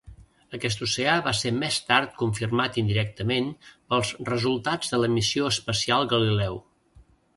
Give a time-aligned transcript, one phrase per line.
[0.57, 3.53] Aquest oceà va ser més tard confirmat indirectament
[3.93, 6.59] pels resultats de la missió espacial Galileu.